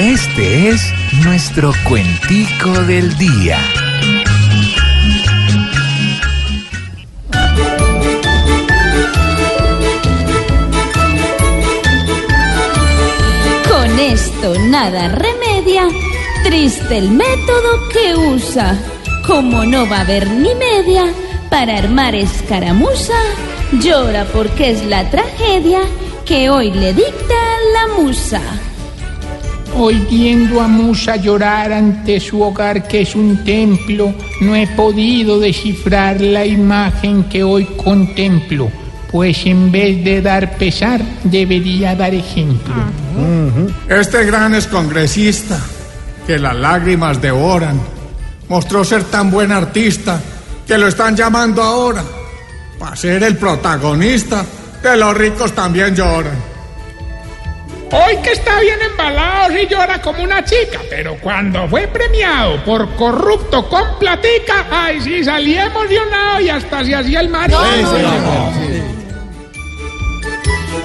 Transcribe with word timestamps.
Este 0.00 0.70
es 0.70 0.94
nuestro 1.26 1.74
cuentico 1.86 2.70
del 2.84 3.14
día. 3.18 3.58
Con 13.68 13.98
esto 13.98 14.58
nada 14.70 15.08
remedia, 15.08 15.86
triste 16.44 16.96
el 16.96 17.10
método 17.10 17.88
que 17.92 18.16
usa. 18.16 18.78
Como 19.26 19.66
no 19.66 19.86
va 19.86 19.98
a 19.98 20.00
haber 20.00 20.30
ni 20.30 20.54
media 20.54 21.12
para 21.50 21.76
armar 21.76 22.14
escaramuza, 22.14 23.20
llora 23.72 24.24
porque 24.32 24.70
es 24.70 24.82
la 24.86 25.10
tragedia 25.10 25.80
que 26.24 26.48
hoy 26.48 26.70
le 26.70 26.94
dicta 26.94 27.34
la 27.74 28.02
musa. 28.02 28.40
Hoy 29.74 30.06
viendo 30.10 30.60
a 30.60 30.68
Musa 30.68 31.16
llorar 31.16 31.72
ante 31.72 32.20
su 32.20 32.42
hogar 32.42 32.86
que 32.86 33.02
es 33.02 33.14
un 33.14 33.44
templo, 33.44 34.12
no 34.40 34.54
he 34.54 34.66
podido 34.68 35.38
descifrar 35.38 36.20
la 36.20 36.44
imagen 36.44 37.24
que 37.24 37.42
hoy 37.42 37.64
contemplo, 37.76 38.70
pues 39.10 39.46
en 39.46 39.70
vez 39.70 40.04
de 40.04 40.20
dar 40.20 40.56
pesar, 40.56 41.00
debería 41.24 41.94
dar 41.94 42.14
ejemplo. 42.14 42.74
Este 43.88 44.24
gran 44.24 44.54
excongresista, 44.54 45.58
que 46.26 46.38
las 46.38 46.56
lágrimas 46.56 47.20
devoran, 47.20 47.80
mostró 48.48 48.84
ser 48.84 49.04
tan 49.04 49.30
buen 49.30 49.52
artista 49.52 50.20
que 50.66 50.76
lo 50.76 50.88
están 50.88 51.16
llamando 51.16 51.62
ahora 51.62 52.02
para 52.78 52.96
ser 52.96 53.22
el 53.22 53.36
protagonista 53.36 54.44
que 54.82 54.96
los 54.96 55.16
ricos 55.16 55.52
también 55.52 55.94
lloran. 55.94 56.50
Hoy 57.92 58.16
que 58.22 58.32
está 58.32 58.60
bien 58.60 58.78
embalado 58.90 59.29
y 59.62 59.66
llora 59.66 60.00
como 60.00 60.22
una 60.22 60.44
chica, 60.44 60.80
pero 60.88 61.16
cuando 61.20 61.68
fue 61.68 61.86
premiado 61.88 62.62
por 62.64 62.88
corrupto 62.94 63.68
con 63.68 63.98
platica, 63.98 64.66
ay 64.70 65.00
sí, 65.00 65.24
salíamos 65.24 65.88
de 65.88 65.98
un 65.98 66.10
lado 66.10 66.40
y 66.40 66.48
hasta 66.48 66.84
se 66.84 66.94
hacía 66.94 67.20
el 67.20 67.28
mar. 67.28 67.50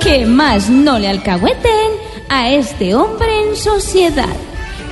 Que 0.00 0.26
más 0.26 0.68
no 0.68 0.98
le 0.98 1.08
alcahueten 1.08 1.92
a 2.28 2.50
este 2.50 2.94
hombre 2.94 3.48
en 3.48 3.56
sociedad, 3.56 4.34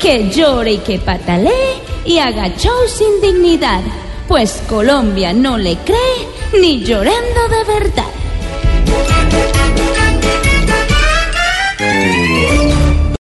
que 0.00 0.30
llore 0.30 0.72
y 0.72 0.78
que 0.78 0.98
patalee 0.98 1.82
y 2.04 2.18
haga 2.18 2.48
show 2.56 2.86
sin 2.86 3.20
dignidad, 3.20 3.82
pues 4.28 4.62
Colombia 4.68 5.32
no 5.32 5.58
le 5.58 5.76
cree 5.78 6.60
ni 6.60 6.84
llorando 6.84 7.48
de 7.48 7.64
verdad. 7.64 8.04